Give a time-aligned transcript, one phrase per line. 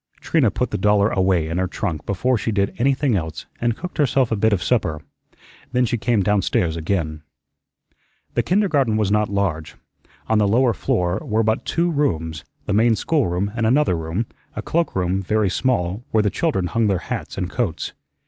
[0.19, 3.99] Trina put the dollar away in her trunk before she did anything else and cooked
[3.99, 4.99] herself a bit of supper.
[5.73, 7.21] Then she came downstairs again.
[8.33, 9.75] The kindergarten was not large.
[10.27, 14.25] On the lower floor were but two rooms, the main schoolroom and another room,
[14.55, 17.93] a cloakroom, very small, where the children hung their hats and coats.